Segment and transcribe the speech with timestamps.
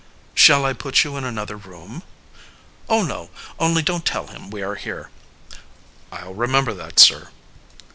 [0.33, 2.01] "Shall I put you in another room?"
[2.89, 5.11] "Oh, no; only don't tell him we are here."
[6.11, 7.29] "I'll remember that, sir."